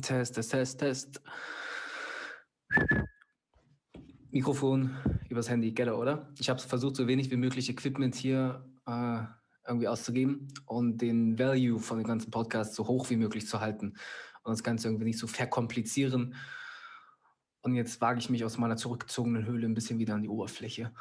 [0.00, 1.22] Test, Test, Test, Test.
[4.30, 4.96] Mikrofon
[5.28, 6.32] übers Handy, Getter, oder?
[6.38, 9.22] Ich habe versucht, so wenig wie möglich Equipment hier äh,
[9.66, 13.94] irgendwie auszugeben und den Value von dem ganzen Podcast so hoch wie möglich zu halten
[14.42, 16.34] und das Ganze irgendwie nicht so verkomplizieren.
[17.60, 20.92] Und jetzt wage ich mich aus meiner zurückgezogenen Höhle ein bisschen wieder an die Oberfläche.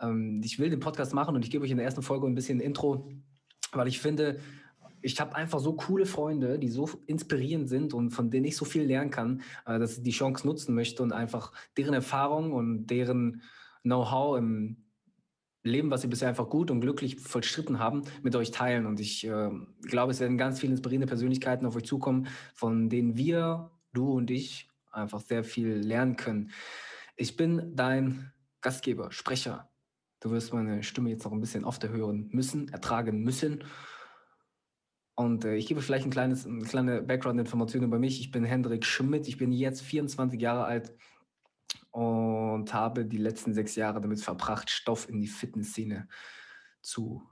[0.00, 2.36] Ähm, ich will den Podcast machen und ich gebe euch in der ersten Folge ein
[2.36, 3.10] bisschen Intro,
[3.72, 4.38] weil ich finde,
[5.02, 8.64] ich habe einfach so coole Freunde, die so inspirierend sind und von denen ich so
[8.64, 12.86] viel lernen kann, äh, dass ich die Chance nutzen möchte und einfach deren Erfahrung und
[12.86, 13.42] deren
[13.82, 14.84] Know-how im
[15.62, 18.86] Leben, was sie bisher einfach gut und glücklich vollstritten haben, mit euch teilen.
[18.86, 19.50] Und ich äh,
[19.82, 24.30] glaube, es werden ganz viele inspirierende Persönlichkeiten auf euch zukommen, von denen wir, du und
[24.30, 26.50] ich, einfach sehr viel lernen können.
[27.16, 29.68] Ich bin dein Gastgeber, Sprecher.
[30.20, 33.62] Du wirst meine Stimme jetzt noch ein bisschen öfter hören müssen, ertragen müssen.
[35.18, 38.20] Und äh, ich gebe vielleicht ein kleines, eine kleine Background-Information über mich.
[38.20, 39.26] Ich bin Hendrik Schmidt.
[39.26, 40.94] Ich bin jetzt 24 Jahre alt
[41.90, 46.08] und habe die letzten sechs Jahre damit verbracht, Stoff in die Fitnessszene
[46.82, 47.28] zu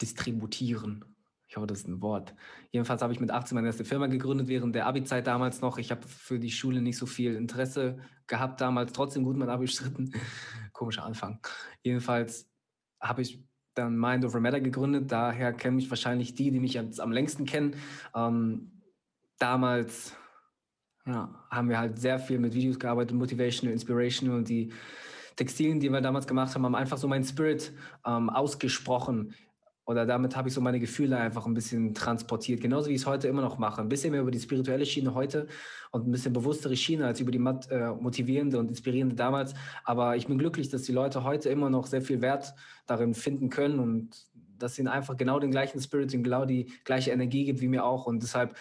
[0.00, 1.04] distributieren.
[1.46, 2.34] Ich hoffe, das ist ein Wort.
[2.72, 5.78] Jedenfalls habe ich mit 18 meine erste Firma gegründet, während der Abi-Zeit damals noch.
[5.78, 9.66] Ich habe für die Schule nicht so viel Interesse gehabt damals, trotzdem gut mein Abi
[9.66, 10.12] bestritten.
[10.72, 11.38] Komischer Anfang.
[11.84, 12.50] Jedenfalls
[13.00, 15.10] habe ich dann Mind Over Matter gegründet.
[15.10, 17.76] Daher kennen mich wahrscheinlich die, die mich jetzt am längsten kennen.
[18.14, 18.82] Ähm,
[19.38, 20.14] damals
[21.06, 24.72] ja, haben wir halt sehr viel mit Videos gearbeitet, Motivational, Inspirational und die
[25.36, 27.72] Textilien, die wir damals gemacht haben, haben einfach so meinen Spirit
[28.06, 29.34] ähm, ausgesprochen.
[29.84, 32.60] Oder damit habe ich so meine Gefühle einfach ein bisschen transportiert.
[32.60, 33.80] Genauso wie ich es heute immer noch mache.
[33.80, 35.48] Ein bisschen mehr über die spirituelle Schiene heute
[35.90, 37.38] und ein bisschen bewusstere Schiene als über die
[37.70, 39.54] äh, motivierende und inspirierende damals.
[39.84, 42.54] Aber ich bin glücklich, dass die Leute heute immer noch sehr viel Wert
[42.86, 47.10] darin finden können und dass ihnen einfach genau den gleichen Spirit und genau die gleiche
[47.10, 48.06] Energie gibt wie mir auch.
[48.06, 48.56] Und deshalb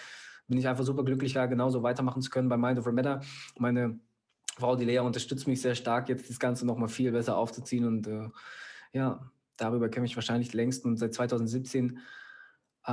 [0.47, 3.22] bin ich einfach super glücklich, da genauso weitermachen zu können bei Mind Over Matter.
[3.59, 4.00] Meine
[4.58, 8.07] Frau, die Lea, unterstützt mich sehr stark, jetzt das Ganze nochmal viel besser aufzuziehen und
[8.07, 8.29] äh,
[8.91, 11.99] ja, darüber kenne ich wahrscheinlich längst und seit 2017
[12.88, 12.91] äh,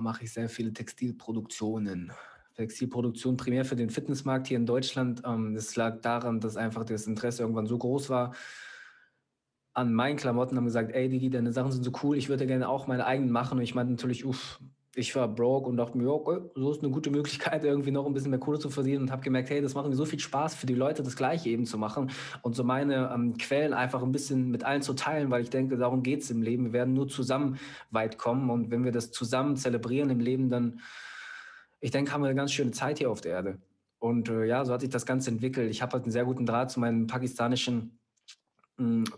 [0.00, 2.12] mache ich sehr viele Textilproduktionen.
[2.54, 5.22] Textilproduktion primär für den Fitnessmarkt hier in Deutschland.
[5.24, 8.34] Ähm, das lag daran, dass einfach das Interesse irgendwann so groß war
[9.72, 12.68] an meinen Klamotten, haben gesagt, ey Digi, deine Sachen sind so cool, ich würde gerne
[12.68, 13.58] auch meine eigenen machen.
[13.58, 14.60] Und ich meinte natürlich, uff,
[15.00, 18.12] ich war broke und dachte mir, okay, so ist eine gute Möglichkeit, irgendwie noch ein
[18.12, 20.54] bisschen mehr Kohle zu verdienen und habe gemerkt, hey, das macht mir so viel Spaß
[20.54, 22.10] für die Leute, das Gleiche eben zu machen
[22.42, 25.76] und so meine ähm, Quellen einfach ein bisschen mit allen zu teilen, weil ich denke,
[25.76, 26.66] darum geht's im Leben.
[26.66, 27.58] Wir werden nur zusammen
[27.90, 30.80] weit kommen und wenn wir das zusammen zelebrieren im Leben, dann,
[31.80, 33.58] ich denke, haben wir eine ganz schöne Zeit hier auf der Erde.
[33.98, 35.70] Und äh, ja, so hat sich das Ganze entwickelt.
[35.70, 37.99] Ich habe halt einen sehr guten Draht zu meinen pakistanischen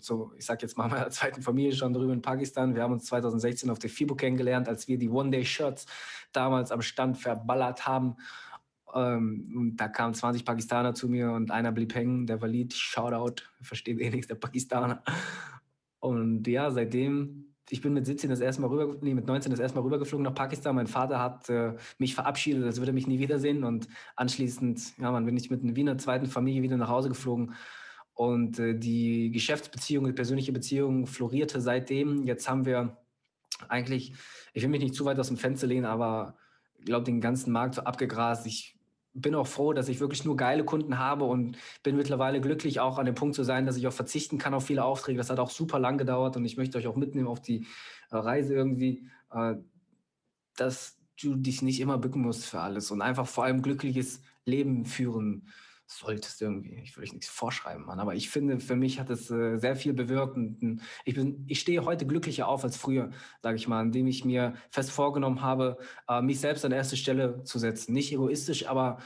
[0.00, 2.74] so, ich sag jetzt mal meiner zweiten Familie schon drüben in Pakistan.
[2.74, 5.86] Wir haben uns 2016 auf der FIBO kennengelernt, als wir die One-Day-Shirts
[6.32, 8.16] damals am Stand verballert haben.
[8.94, 14.00] Ähm, da kamen 20 Pakistaner zu mir und einer blieb hängen, der Walid, Shoutout, versteht
[14.00, 15.02] eh nichts, der Pakistaner.
[15.98, 19.60] Und ja, seitdem, ich bin mit 17 das erste Mal rüber, nee, mit 19 das
[19.60, 20.74] erste Mal rübergeflogen nach Pakistan.
[20.74, 23.64] Mein Vater hat äh, mich verabschiedet, als würde er mich nie wiedersehen.
[23.64, 27.54] Und anschließend, ja, man bin ich mit einer Wiener zweiten Familie wieder nach Hause geflogen
[28.14, 32.24] und äh, die Geschäftsbeziehung, die persönliche Beziehung florierte seitdem.
[32.26, 32.96] Jetzt haben wir
[33.68, 34.12] eigentlich,
[34.52, 36.36] ich will mich nicht zu weit aus dem Fenster lehnen, aber
[36.78, 38.46] ich glaube, den ganzen Markt so abgegrast.
[38.46, 38.76] Ich
[39.14, 42.98] bin auch froh, dass ich wirklich nur geile Kunden habe und bin mittlerweile glücklich, auch
[42.98, 45.18] an dem Punkt zu sein, dass ich auch verzichten kann auf viele Aufträge.
[45.18, 47.66] Das hat auch super lang gedauert und ich möchte euch auch mitnehmen auf die
[48.10, 49.54] äh, Reise irgendwie, äh,
[50.56, 54.86] dass du dich nicht immer bücken musst für alles und einfach vor allem glückliches Leben
[54.86, 55.46] führen
[55.86, 59.30] solltest irgendwie, ich will euch nichts vorschreiben, Mann, aber ich finde, für mich hat es
[59.30, 63.10] äh, sehr viel bewirkt und ich bin, ich stehe heute glücklicher auf als früher,
[63.42, 65.78] sage ich mal, indem ich mir fest vorgenommen habe,
[66.08, 67.92] äh, mich selbst an erste Stelle zu setzen.
[67.92, 68.98] Nicht egoistisch, aber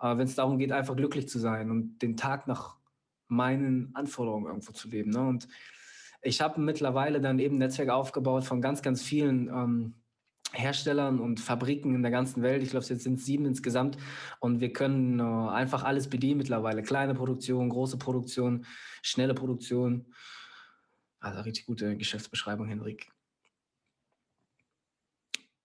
[0.00, 2.76] äh, wenn es darum geht, einfach glücklich zu sein und den Tag nach
[3.28, 5.10] meinen Anforderungen irgendwo zu leben.
[5.10, 5.26] Ne?
[5.26, 5.48] Und
[6.22, 9.94] ich habe mittlerweile dann eben ein Netzwerk aufgebaut von ganz, ganz vielen ähm,
[10.54, 12.62] Herstellern und Fabriken in der ganzen Welt.
[12.62, 13.96] Ich glaube, jetzt sind es sieben insgesamt.
[14.40, 16.82] Und wir können äh, einfach alles bedienen mittlerweile.
[16.82, 18.64] Kleine Produktion, große Produktion,
[19.02, 20.06] schnelle Produktion.
[21.20, 23.10] Also richtig gute Geschäftsbeschreibung, Henrik.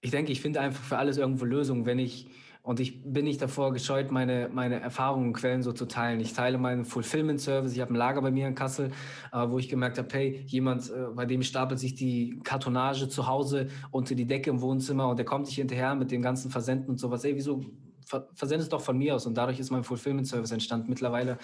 [0.02, 2.30] Ich denke, ich finde einfach für alles irgendwo Lösungen, wenn ich
[2.62, 6.20] und ich bin nicht davor gescheut, meine, meine Erfahrungen und Quellen so zu teilen.
[6.20, 7.74] Ich teile meinen Fulfillment-Service.
[7.74, 8.92] Ich habe ein Lager bei mir in Kassel,
[9.32, 13.28] äh, wo ich gemerkt habe, hey, jemand, äh, bei dem stapelt sich die Kartonage zu
[13.28, 16.90] Hause unter die Decke im Wohnzimmer und der kommt nicht hinterher mit dem ganzen Versenden
[16.90, 17.24] und sowas.
[17.24, 17.64] Ey, wieso
[18.06, 19.26] ver versend es doch von mir aus?
[19.26, 20.90] Und dadurch ist mein Fulfillment-Service entstanden.
[20.90, 21.38] Mittlerweile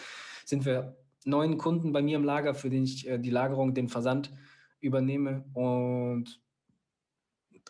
[0.44, 3.88] sind wir neun Kunden bei mir im Lager, für den ich äh, die Lagerung, den
[3.88, 4.32] Versand
[4.82, 5.46] übernehme.
[5.54, 6.42] Und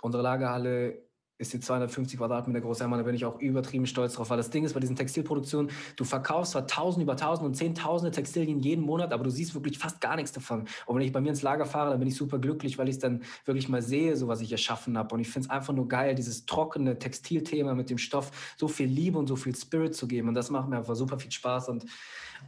[0.01, 1.04] unsere Lagerhalle
[1.37, 2.79] ist die 250 Quadratmeter groß.
[2.79, 4.29] Ja, da bin ich auch übertrieben stolz drauf.
[4.29, 8.11] Weil das Ding ist bei diesen Textilproduktionen, du verkaufst zwar tausend über tausend und zehntausende
[8.11, 10.65] Textilien jeden Monat, aber du siehst wirklich fast gar nichts davon.
[10.85, 12.95] Und wenn ich bei mir ins Lager fahre, dann bin ich super glücklich, weil ich
[12.95, 15.13] es dann wirklich mal sehe, so was ich erschaffen habe.
[15.13, 18.87] Und ich finde es einfach nur geil, dieses trockene Textilthema mit dem Stoff so viel
[18.87, 20.29] Liebe und so viel Spirit zu geben.
[20.29, 21.69] Und das macht mir einfach super viel Spaß.
[21.69, 21.85] Und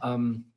[0.02, 0.52] ähm,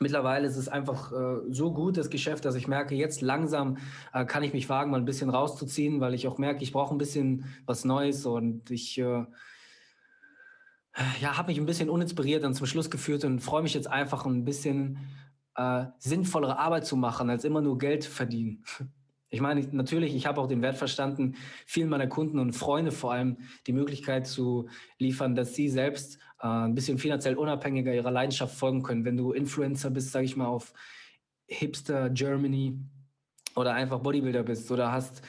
[0.00, 3.78] Mittlerweile ist es einfach äh, so gut, das Geschäft, dass ich merke, jetzt langsam
[4.12, 6.94] äh, kann ich mich wagen, mal ein bisschen rauszuziehen, weil ich auch merke, ich brauche
[6.94, 9.24] ein bisschen was Neues und ich äh,
[11.20, 14.24] ja, habe mich ein bisschen uninspiriert dann zum Schluss geführt und freue mich jetzt einfach
[14.26, 14.98] ein bisschen
[15.56, 18.64] äh, sinnvollere Arbeit zu machen, als immer nur Geld verdienen.
[19.30, 21.34] Ich meine, natürlich, ich habe auch den Wert verstanden,
[21.66, 23.36] vielen meiner Kunden und Freunde vor allem
[23.66, 28.82] die Möglichkeit zu liefern, dass sie selbst äh, ein bisschen finanziell unabhängiger ihrer Leidenschaft folgen
[28.82, 29.04] können.
[29.04, 30.72] Wenn du Influencer bist, sage ich mal, auf
[31.46, 32.78] Hipster Germany
[33.56, 35.22] oder einfach Bodybuilder bist oder hast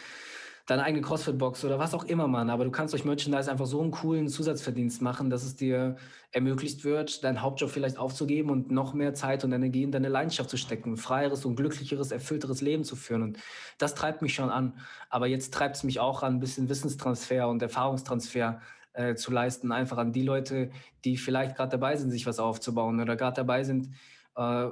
[0.70, 2.50] deine eigene CrossFit-Box oder was auch immer, Mann.
[2.50, 5.96] Aber du kannst durch Merchandise einfach so einen coolen Zusatzverdienst machen, dass es dir
[6.32, 10.50] ermöglicht wird, deinen Hauptjob vielleicht aufzugeben und noch mehr Zeit und Energie in deine Leidenschaft
[10.50, 13.24] zu stecken, ein freieres und glücklicheres, erfüllteres Leben zu führen.
[13.24, 13.40] Und
[13.80, 14.74] das treibt mich schon an.
[15.10, 18.62] Aber jetzt treibt es mich auch an, ein bisschen Wissenstransfer und Erfahrungstransfer
[19.00, 20.72] äh, zu leisten, einfach an die Leute,
[21.06, 23.90] die vielleicht gerade dabei sind, sich was aufzubauen oder gerade dabei sind,
[24.36, 24.68] äh,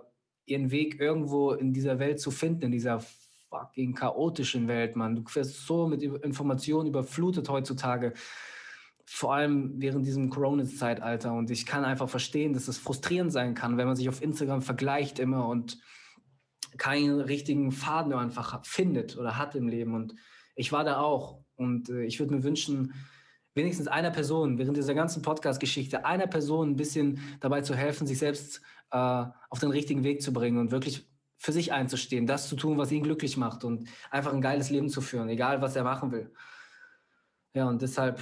[0.46, 3.02] ihren Weg irgendwo in dieser Welt zu finden, in dieser
[3.50, 5.16] fucking chaotischen Welt, Mann.
[5.16, 8.14] Du wirst so mit Informationen überflutet heutzutage.
[9.06, 11.32] Vor allem während diesem Corona-Zeitalter.
[11.32, 14.62] Und ich kann einfach verstehen, dass es frustrierend sein kann, wenn man sich auf Instagram
[14.62, 15.78] vergleicht immer und
[16.78, 19.96] keinen richtigen Faden einfach findet oder hat im Leben.
[19.96, 20.16] Und
[20.56, 21.40] ich war da auch.
[21.56, 22.94] Und äh, ich würde mir wünschen,
[23.58, 28.20] wenigstens einer Person während dieser ganzen Podcast-Geschichte, einer Person ein bisschen dabei zu helfen, sich
[28.20, 28.62] selbst
[28.92, 32.78] äh, auf den richtigen Weg zu bringen und wirklich für sich einzustehen, das zu tun,
[32.78, 36.12] was ihn glücklich macht und einfach ein geiles Leben zu führen, egal was er machen
[36.12, 36.32] will.
[37.54, 38.20] Ja, und deshalb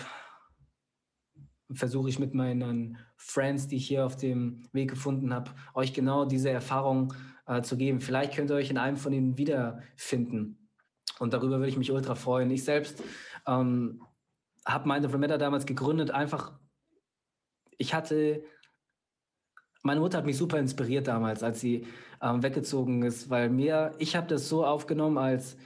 [1.72, 6.26] versuche ich mit meinen Friends, die ich hier auf dem Weg gefunden habe, euch genau
[6.26, 7.14] diese Erfahrung
[7.48, 8.02] äh, zu geben.
[8.02, 10.70] Vielleicht könnt ihr euch in einem von ihnen wiederfinden.
[11.20, 12.52] Und darüber würde ich mich ultra freuen.
[12.52, 13.02] Ich selbst
[13.48, 14.02] ähm,
[14.66, 16.54] habe Mind of Matter damals gegründet, einfach,
[17.78, 18.44] ich hatte
[19.86, 21.86] meine Mutter hat mich super inspiriert damals, als sie
[22.20, 25.58] ähm, weggezogen ist, weil mir, ich habe das so aufgenommen, als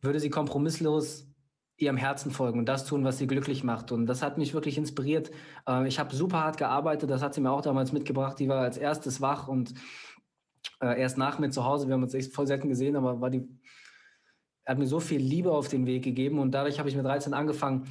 [0.00, 1.26] würde sie kompromisslos
[1.76, 3.90] ihrem Herzen folgen und das tun, was sie glücklich macht.
[3.90, 5.32] Und das hat mich wirklich inspiriert.
[5.66, 8.38] Ähm, ich habe super hart gearbeitet, das hat sie mir auch damals mitgebracht.
[8.38, 9.74] Die war als erstes wach und
[10.80, 11.88] äh, erst nach mir zu Hause.
[11.88, 13.48] Wir haben uns echt voll selten gesehen, aber war die,
[14.66, 17.34] hat mir so viel Liebe auf den Weg gegeben und dadurch habe ich mit 13
[17.34, 17.88] angefangen,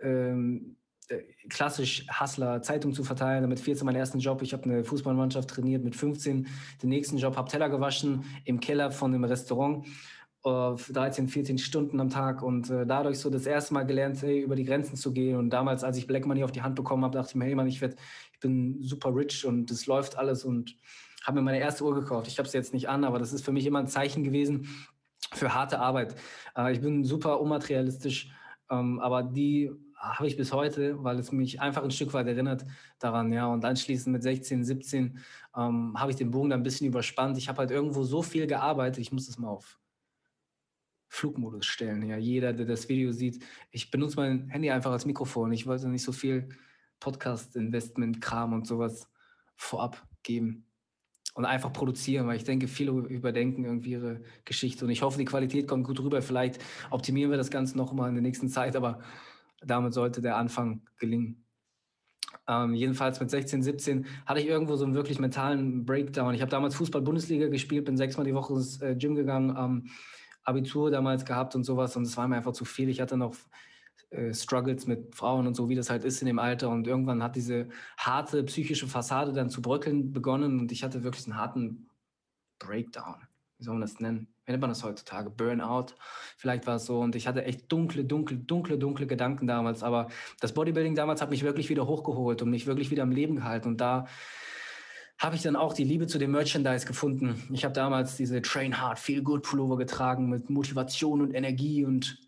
[0.00, 0.76] ähm,
[1.10, 3.48] äh, klassisch Hustler, Zeitung zu verteilen.
[3.48, 4.42] Mit 14 mein ersten Job.
[4.42, 5.82] Ich habe eine Fußballmannschaft trainiert.
[5.82, 6.46] Mit 15
[6.82, 9.86] den nächsten Job, habe Teller gewaschen im Keller von einem Restaurant.
[10.42, 14.40] Uh, 13, 14 Stunden am Tag und uh, dadurch so das erste Mal gelernt, hey,
[14.40, 15.36] über die Grenzen zu gehen.
[15.36, 17.54] Und damals, als ich Black Money auf die Hand bekommen habe, dachte ich mir, hey
[17.54, 17.96] Mann, ich, werd,
[18.32, 20.76] ich bin super rich und das läuft alles und
[21.24, 22.26] habe mir meine erste Uhr gekauft.
[22.26, 24.66] Ich habe sie jetzt nicht an, aber das ist für mich immer ein Zeichen gewesen
[25.32, 26.14] für harte Arbeit.
[26.56, 28.30] Uh, ich bin super unmaterialistisch,
[28.70, 32.64] ähm, aber die habe ich bis heute, weil es mich einfach ein Stück weit erinnert
[32.98, 33.46] daran, ja.
[33.46, 35.18] Und anschließend mit 16, 17
[35.56, 37.36] ähm, habe ich den Bogen dann ein bisschen überspannt.
[37.36, 39.78] Ich habe halt irgendwo so viel gearbeitet, ich muss das mal auf
[41.08, 42.02] Flugmodus stellen.
[42.08, 45.52] Ja, jeder, der das Video sieht, ich benutze mein Handy einfach als Mikrofon.
[45.52, 46.48] Ich wollte nicht so viel
[47.00, 49.08] Podcast-Investment-Kram und sowas
[49.56, 50.69] vorab geben
[51.34, 55.24] und einfach produzieren, weil ich denke, viele überdenken irgendwie ihre Geschichte und ich hoffe, die
[55.24, 56.22] Qualität kommt gut rüber.
[56.22, 56.60] Vielleicht
[56.90, 59.00] optimieren wir das Ganze noch mal in der nächsten Zeit, aber
[59.60, 61.44] damit sollte der Anfang gelingen.
[62.48, 66.34] Ähm, jedenfalls mit 16, 17 hatte ich irgendwo so einen wirklich mentalen Breakdown.
[66.34, 69.90] Ich habe damals Fußball-Bundesliga gespielt, bin sechsmal die Woche ins äh, Gym gegangen, ähm,
[70.42, 72.88] Abitur damals gehabt und sowas und es war mir einfach zu viel.
[72.88, 73.34] Ich hatte noch
[74.10, 77.22] äh, Struggles mit Frauen und so, wie das halt ist in dem Alter und irgendwann
[77.22, 81.88] hat diese harte psychische Fassade dann zu bröckeln begonnen und ich hatte wirklich einen harten
[82.58, 83.16] Breakdown.
[83.58, 84.28] Wie soll man das nennen?
[84.50, 85.30] wie nennt man das heutzutage?
[85.30, 85.94] Burnout.
[86.36, 86.98] Vielleicht war es so.
[86.98, 89.84] Und ich hatte echt dunkle, dunkle, dunkle, dunkle Gedanken damals.
[89.84, 90.08] Aber
[90.40, 93.68] das Bodybuilding damals hat mich wirklich wieder hochgeholt und mich wirklich wieder am Leben gehalten.
[93.68, 94.06] Und da
[95.18, 97.46] habe ich dann auch die Liebe zu dem Merchandise gefunden.
[97.52, 102.18] Ich habe damals diese Train Hard Feel Good Pullover getragen mit Motivation und Energie und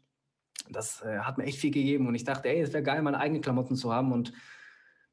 [0.72, 3.18] das äh, hat mir echt viel gegeben und ich dachte, ey, es wäre geil, meine
[3.18, 4.32] eigenen Klamotten zu haben und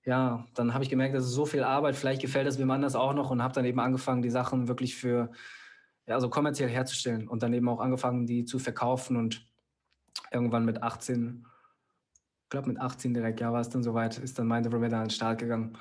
[0.06, 2.96] ja, dann habe ich gemerkt, das ist so viel Arbeit, vielleicht gefällt es wem anders
[2.96, 5.32] auch noch und habe dann eben angefangen, die Sachen wirklich für
[6.08, 9.46] ja, also kommerziell herzustellen und dann eben auch angefangen, die zu verkaufen und
[10.32, 11.46] irgendwann mit 18,
[12.44, 14.98] ich glaube mit 18 direkt, ja, war es dann soweit, ist dann Mind Over Matter
[14.98, 15.78] an den Start gegangen.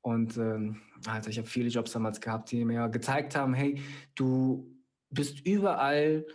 [0.00, 3.80] Und ähm, also ich habe viele Jobs damals gehabt, die mir gezeigt haben, hey,
[4.14, 4.72] du
[5.10, 6.26] bist überall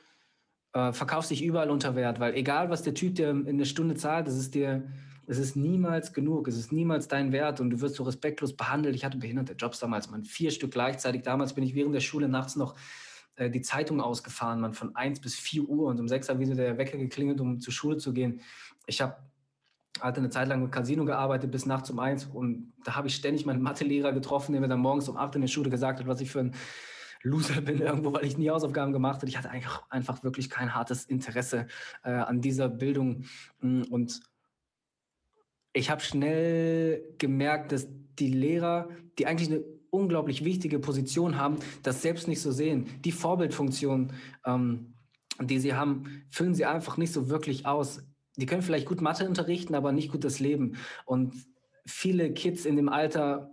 [0.77, 3.95] äh, verkaufst dich überall unter Wert, weil egal, was der Typ dir in der Stunde
[3.95, 4.83] zahlt, das ist dir,
[5.25, 8.95] es ist niemals genug, es ist niemals dein Wert und du wirst so respektlos behandelt.
[8.95, 11.23] Ich hatte behinderte Jobs damals, man, vier Stück gleichzeitig.
[11.23, 12.75] Damals bin ich während der Schule nachts noch
[13.35, 16.55] äh, die Zeitung ausgefahren, man, von 1 bis 4 Uhr und um 6 Uhr wieder
[16.55, 18.41] der Wecker geklingelt, um zur Schule zu gehen.
[18.85, 19.15] Ich habe
[19.99, 23.15] hatte eine Zeit lang im Casino gearbeitet bis nachts um eins und da habe ich
[23.15, 26.05] ständig meinen Mathelehrer getroffen, der mir dann morgens um acht in der Schule gesagt hat,
[26.05, 26.55] was ich für ein
[27.23, 29.29] Loser bin irgendwo, weil ich nie Hausaufgaben gemacht habe.
[29.29, 31.67] Ich hatte eigentlich einfach wirklich kein hartes Interesse
[32.03, 33.25] äh, an dieser Bildung.
[33.61, 34.21] Mm, und
[35.73, 42.01] ich habe schnell gemerkt, dass die Lehrer, die eigentlich eine unglaublich wichtige Position haben, das
[42.01, 42.87] selbst nicht so sehen.
[43.05, 44.13] Die Vorbildfunktion,
[44.45, 44.93] ähm,
[45.41, 48.01] die sie haben, füllen sie einfach nicht so wirklich aus.
[48.37, 50.77] Die können vielleicht gut Mathe unterrichten, aber nicht gut das Leben.
[51.05, 51.33] Und
[51.85, 53.51] viele Kids in dem Alter,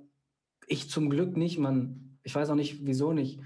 [0.66, 3.40] ich zum Glück nicht, man ich weiß auch nicht, wieso nicht.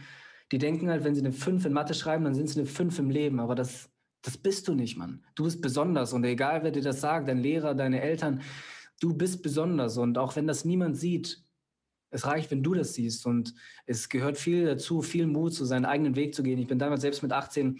[0.50, 2.98] Die denken halt, wenn sie eine 5 in Mathe schreiben, dann sind sie eine 5
[3.00, 3.40] im Leben.
[3.40, 3.90] Aber das,
[4.22, 5.22] das bist du nicht, Mann.
[5.34, 6.12] Du bist besonders.
[6.12, 8.40] Und egal, wer dir das sagt, dein Lehrer, deine Eltern,
[9.00, 9.98] du bist besonders.
[9.98, 11.42] Und auch wenn das niemand sieht,
[12.10, 13.26] es reicht, wenn du das siehst.
[13.26, 13.54] Und
[13.84, 16.58] es gehört viel dazu, viel Mut, so seinen eigenen Weg zu gehen.
[16.58, 17.78] Ich bin damals selbst mit 18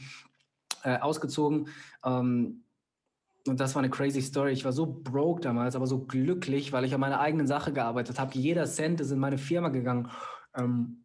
[0.83, 1.69] äh, ausgezogen.
[2.05, 2.64] Ähm,
[3.47, 4.52] und das war eine crazy Story.
[4.52, 8.19] Ich war so broke damals, aber so glücklich, weil ich an meiner eigenen Sache gearbeitet
[8.19, 8.37] habe.
[8.38, 10.11] Jeder Cent ist in meine Firma gegangen.
[10.55, 11.05] Ähm,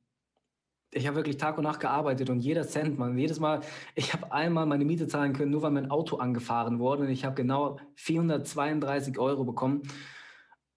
[0.95, 3.61] ich habe wirklich Tag und Nacht gearbeitet und jeder Cent, man, jedes Mal,
[3.95, 7.25] ich habe einmal meine Miete zahlen können, nur weil mein Auto angefahren wurde und ich
[7.25, 9.83] habe genau 432 Euro bekommen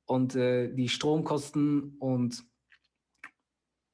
[0.07, 2.43] und äh, die Stromkosten und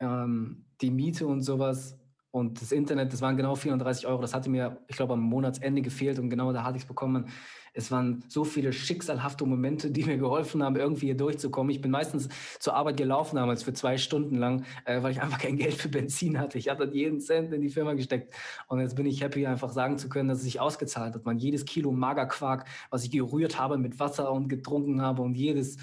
[0.00, 1.98] ähm, die Miete und sowas
[2.30, 5.82] und das Internet, das waren genau 430 Euro, das hatte mir, ich glaube, am Monatsende
[5.82, 7.28] gefehlt und genau da hatte ich es bekommen.
[7.74, 11.70] Es waren so viele schicksalhafte Momente, die mir geholfen haben, irgendwie hier durchzukommen.
[11.70, 15.38] Ich bin meistens zur Arbeit gelaufen damals für zwei Stunden lang, äh, weil ich einfach
[15.38, 16.58] kein Geld für Benzin hatte.
[16.58, 18.34] Ich dann jeden Cent in die Firma gesteckt.
[18.68, 21.24] Und jetzt bin ich happy, einfach sagen zu können, dass es sich ausgezahlt hat.
[21.24, 25.78] Man jedes Kilo Magerquark, was ich gerührt habe mit Wasser und getrunken habe und jedes,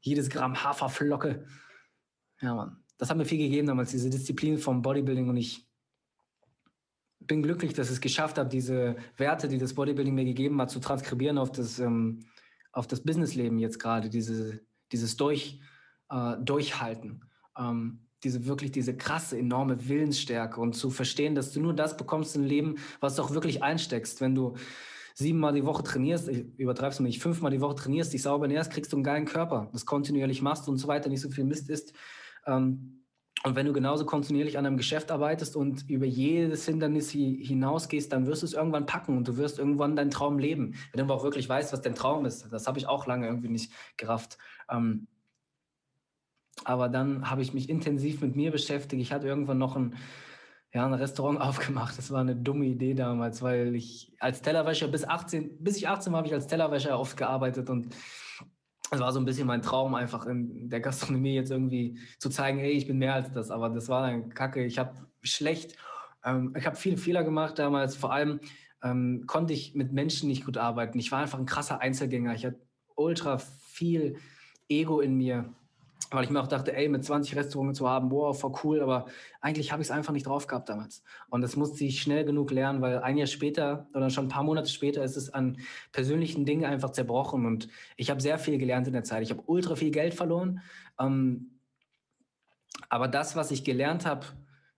[0.00, 1.44] jedes Gramm Haferflocke.
[2.40, 2.76] Ja, Mann.
[2.98, 5.66] Das hat mir viel gegeben damals, diese Disziplin vom Bodybuilding und ich
[7.32, 10.70] bin glücklich, dass ich es geschafft habe, diese Werte, die das Bodybuilding mir gegeben hat,
[10.70, 12.26] zu transkribieren auf das, ähm,
[12.72, 14.60] auf das Businessleben jetzt gerade, diese,
[14.92, 15.58] dieses Durch,
[16.10, 17.24] äh, Durchhalten,
[17.58, 22.36] ähm, diese wirklich diese krasse, enorme Willensstärke und zu verstehen, dass du nur das bekommst
[22.36, 24.20] im Leben, was du auch wirklich einsteckst.
[24.20, 24.54] Wenn du
[25.14, 28.70] siebenmal die Woche trainierst, ich übertreibst du nicht, fünfmal die Woche trainierst, dich sauber nährst,
[28.70, 31.70] kriegst du einen geilen Körper, das kontinuierlich machst und so weiter, nicht so viel Mist
[31.70, 31.94] ist.
[32.46, 33.01] Ähm,
[33.44, 38.26] und wenn du genauso kontinuierlich an einem Geschäft arbeitest und über jedes Hindernis hinausgehst, dann
[38.26, 40.74] wirst du es irgendwann packen und du wirst irgendwann deinen Traum leben.
[40.92, 42.52] Wenn du aber auch wirklich weißt, was dein Traum ist.
[42.52, 44.38] Das habe ich auch lange irgendwie nicht gerafft.
[44.70, 45.08] Ähm,
[46.64, 49.02] aber dann habe ich mich intensiv mit mir beschäftigt.
[49.02, 49.96] Ich hatte irgendwann noch ein,
[50.72, 51.98] ja, ein Restaurant aufgemacht.
[51.98, 56.12] Das war eine dumme Idee damals, weil ich als Tellerwäscher bis 18, bis ich 18
[56.12, 57.94] war, habe ich als Tellerwäscher oft gearbeitet und
[58.92, 62.58] es war so ein bisschen mein Traum, einfach in der Gastronomie jetzt irgendwie zu zeigen,
[62.58, 63.50] hey, ich bin mehr als das.
[63.50, 64.64] Aber das war dann kacke.
[64.64, 65.76] Ich habe schlecht,
[66.24, 67.96] ähm, ich habe viele Fehler gemacht damals.
[67.96, 68.40] Vor allem
[68.82, 70.98] ähm, konnte ich mit Menschen nicht gut arbeiten.
[70.98, 72.34] Ich war einfach ein krasser Einzelgänger.
[72.34, 72.60] Ich hatte
[72.94, 74.16] ultra viel
[74.68, 75.54] Ego in mir
[76.10, 79.06] weil ich mir auch dachte, ey, mit 20 Restaurants zu haben, boah, voll cool, aber
[79.40, 81.02] eigentlich habe ich es einfach nicht drauf gehabt damals.
[81.30, 84.42] Und das musste ich schnell genug lernen, weil ein Jahr später oder schon ein paar
[84.42, 85.58] Monate später ist es an
[85.92, 89.22] persönlichen Dingen einfach zerbrochen und ich habe sehr viel gelernt in der Zeit.
[89.22, 90.60] Ich habe ultra viel Geld verloren,
[90.98, 91.50] ähm,
[92.88, 94.26] aber das, was ich gelernt habe,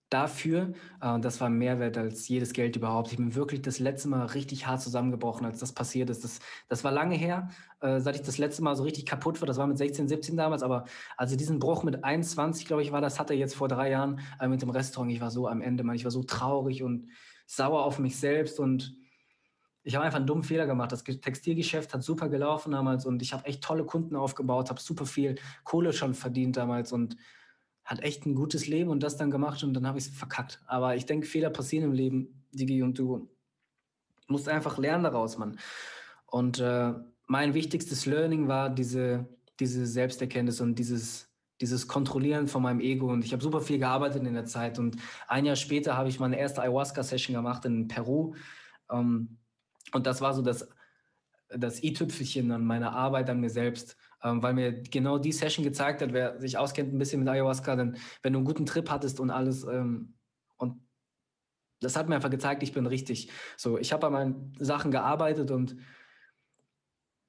[0.09, 0.73] dafür.
[1.01, 3.11] Äh, das war mehr wert als jedes Geld überhaupt.
[3.11, 6.23] Ich bin wirklich das letzte Mal richtig hart zusammengebrochen, als das passiert ist.
[6.23, 7.49] Das, das war lange her,
[7.81, 9.47] äh, seit ich das letzte Mal so richtig kaputt war.
[9.47, 10.63] Das war mit 16, 17 damals.
[10.63, 10.85] Aber
[11.17, 14.47] also diesen Bruch mit 21, glaube ich, war das, hatte jetzt vor drei Jahren äh,
[14.47, 15.11] mit dem Restaurant.
[15.11, 15.95] Ich war so am Ende, man.
[15.95, 17.09] Ich war so traurig und
[17.47, 18.95] sauer auf mich selbst und
[19.87, 20.91] ich habe einfach einen dummen Fehler gemacht.
[20.91, 25.05] Das Textilgeschäft hat super gelaufen damals und ich habe echt tolle Kunden aufgebaut, habe super
[25.05, 27.15] viel Kohle schon verdient damals und
[27.85, 30.59] hat echt ein gutes Leben und das dann gemacht und dann habe ich es verkackt.
[30.65, 33.29] Aber ich denke, Fehler passieren im Leben, Digi, und du
[34.27, 35.59] musst einfach lernen daraus, Mann.
[36.25, 36.93] Und äh,
[37.27, 39.27] mein wichtigstes Learning war diese,
[39.59, 41.29] diese Selbsterkenntnis und dieses,
[41.61, 43.11] dieses Kontrollieren von meinem Ego.
[43.11, 44.79] Und ich habe super viel gearbeitet in der Zeit.
[44.79, 48.33] Und ein Jahr später habe ich meine erste Ayahuasca-Session gemacht in Peru.
[48.91, 49.37] Ähm,
[49.93, 50.67] und das war so das,
[51.49, 56.13] das i-Tüpfelchen an meiner Arbeit an mir selbst weil mir genau die Session gezeigt hat,
[56.13, 59.29] wer sich auskennt ein bisschen mit Ayahuasca, dann, wenn du einen guten Trip hattest und
[59.29, 60.15] alles ähm,
[60.57, 60.81] und
[61.81, 63.29] das hat mir einfach gezeigt, ich bin richtig.
[63.57, 65.75] So, ich habe an meinen Sachen gearbeitet und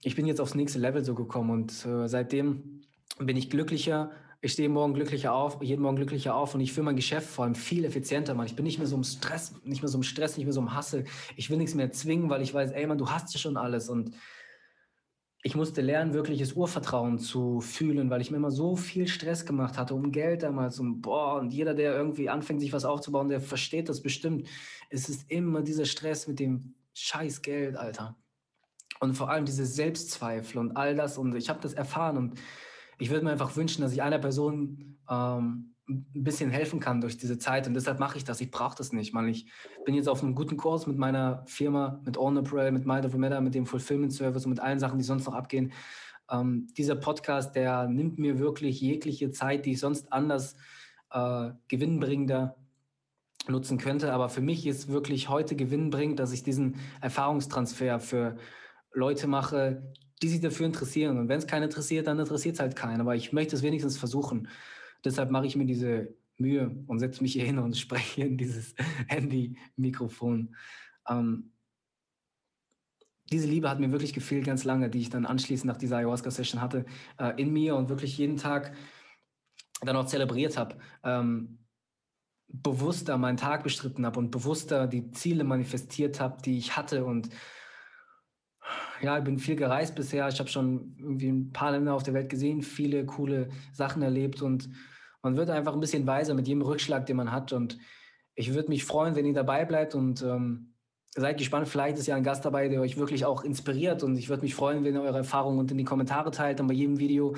[0.02, 2.82] ich bin jetzt aufs nächste Level so gekommen und äh, seitdem
[3.18, 6.84] bin ich glücklicher, ich stehe morgen glücklicher auf, jeden Morgen glücklicher auf und ich führe
[6.84, 8.46] mein Geschäft vor allem viel effizienter, Mann.
[8.46, 10.60] Ich bin nicht mehr so im Stress, nicht mehr so im Stress, nicht mehr so
[10.60, 11.04] im Hassel.
[11.36, 13.88] Ich will nichts mehr zwingen, weil ich weiß, ey, Mann, du hast ja schon alles
[13.88, 14.12] und
[15.46, 19.78] ich musste lernen, wirkliches Urvertrauen zu fühlen, weil ich mir immer so viel Stress gemacht
[19.78, 23.40] hatte um Geld damals und boah, und jeder, der irgendwie anfängt, sich was aufzubauen, der
[23.40, 24.48] versteht das bestimmt.
[24.90, 28.16] Es ist immer dieser Stress mit dem scheiß Geld, Alter.
[28.98, 32.40] Und vor allem diese Selbstzweifel und all das und ich habe das erfahren und
[32.98, 37.16] ich würde mir einfach wünschen, dass ich einer Person ähm, ein bisschen helfen kann durch
[37.16, 38.40] diese Zeit und deshalb mache ich das.
[38.40, 39.28] Ich brauche das nicht, man.
[39.28, 39.46] Ich
[39.84, 43.14] bin jetzt auf einem guten Kurs mit meiner Firma, mit On Apparel, mit Mind of
[43.14, 45.72] Matter, mit dem Fulfillment Service und mit allen Sachen, die sonst noch abgehen.
[46.30, 50.56] Ähm, dieser Podcast, der nimmt mir wirklich jegliche Zeit, die ich sonst anders
[51.12, 52.56] äh, gewinnbringender
[53.48, 54.12] nutzen könnte.
[54.12, 58.36] Aber für mich ist wirklich heute gewinnbringend, dass ich diesen Erfahrungstransfer für
[58.92, 61.18] Leute mache, die sich dafür interessieren.
[61.18, 63.00] Und wenn es keinen interessiert, dann interessiert es halt keinen.
[63.00, 64.48] Aber ich möchte es wenigstens versuchen.
[65.06, 68.74] Deshalb mache ich mir diese Mühe und setze mich hier hin und spreche in dieses
[69.08, 70.54] Handy-Mikrofon.
[71.08, 71.52] Ähm,
[73.32, 76.60] diese Liebe hat mir wirklich gefehlt ganz lange, die ich dann anschließend nach dieser Ayahuasca-Session
[76.60, 76.84] hatte,
[77.18, 78.74] äh, in mir und wirklich jeden Tag
[79.82, 80.76] dann auch zelebriert habe.
[81.02, 81.58] Ähm,
[82.48, 87.28] bewusster meinen Tag bestritten habe und bewusster die Ziele manifestiert habe, die ich hatte und
[89.02, 90.26] ja, ich bin viel gereist bisher.
[90.28, 94.42] Ich habe schon irgendwie ein paar Länder auf der Welt gesehen, viele coole Sachen erlebt
[94.42, 94.70] und
[95.26, 97.52] man wird einfach ein bisschen weiser mit jedem Rückschlag, den man hat.
[97.52, 97.78] Und
[98.36, 100.72] ich würde mich freuen, wenn ihr dabei bleibt und ähm,
[101.16, 101.66] seid gespannt.
[101.66, 104.04] Vielleicht ist ja ein Gast dabei, der euch wirklich auch inspiriert.
[104.04, 106.68] Und ich würde mich freuen, wenn ihr eure Erfahrungen unten in die Kommentare teilt und
[106.68, 107.34] bei jedem Video.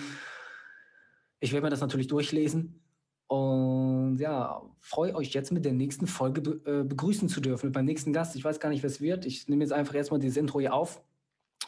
[1.41, 2.83] Ich werde mir das natürlich durchlesen.
[3.27, 7.87] Und ja, freue euch jetzt mit der nächsten Folge äh, begrüßen zu dürfen, mit meinem
[7.87, 8.37] nächsten Gast.
[8.37, 9.25] Ich weiß gar nicht, wer es wird.
[9.25, 11.01] Ich nehme jetzt einfach erstmal dieses Intro hier auf.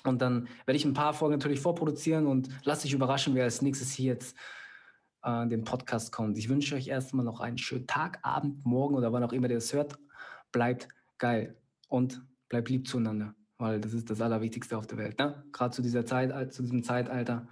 [0.04, 3.62] Und dann werde ich ein paar Folgen natürlich vorproduzieren und lasst euch überraschen, wer als
[3.62, 4.36] nächstes hier jetzt
[5.22, 6.38] äh, den Podcast kommt.
[6.38, 9.58] Ich wünsche euch erstmal noch einen schönen Tag, Abend, Morgen oder wann auch immer ihr
[9.58, 9.98] es hört.
[10.52, 11.56] Bleibt geil
[11.88, 15.18] und bleibt lieb zueinander, weil das ist das Allerwichtigste auf der Welt.
[15.18, 15.42] Ne?
[15.52, 17.48] Gerade zu dieser Zeit, zu diesem Zeitalter,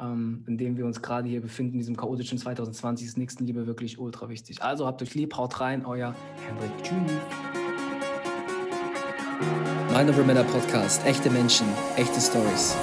[0.00, 4.28] ähm, in dem wir uns gerade hier befinden, diesem chaotischen 2020, ist Nächstenliebe wirklich ultra
[4.28, 4.62] wichtig.
[4.62, 6.14] Also habt euch lieb, haut rein, euer
[6.46, 6.70] Hendrik.
[6.82, 7.12] Tschüss.
[9.92, 11.04] Mind Over Matter Podcast.
[11.06, 12.76] Echte Menschen, echte Stories.